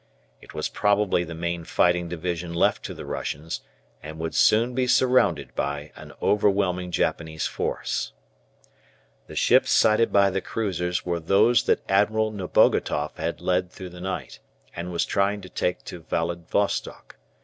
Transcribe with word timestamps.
It 0.41 0.55
was 0.55 0.67
probably 0.67 1.23
the 1.23 1.35
main 1.35 1.63
fighting 1.63 2.09
division 2.09 2.55
left 2.55 2.83
to 2.85 2.95
the 2.95 3.05
Russians, 3.05 3.61
and 4.01 4.17
would 4.17 4.33
soon 4.33 4.73
be 4.73 4.87
surrounded 4.87 5.53
by 5.53 5.91
an 5.95 6.11
overwhelming 6.23 6.89
Japanese 6.89 7.45
force. 7.45 8.11
The 9.27 9.35
ships 9.35 9.69
sighted 9.69 10.11
by 10.11 10.31
the 10.31 10.41
cruisers 10.41 11.05
were 11.05 11.19
those 11.19 11.65
that 11.65 11.83
Admiral 11.87 12.31
Nebogatoff 12.31 13.17
had 13.17 13.41
led 13.41 13.69
through 13.69 13.89
the 13.89 14.01
night, 14.01 14.39
and 14.75 14.91
was 14.91 15.05
trying 15.05 15.39
to 15.41 15.49
take 15.49 15.83
to 15.85 15.99
Vladivostock. 16.01 17.17